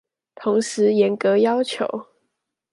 [0.33, 1.85] 同時嚴格要求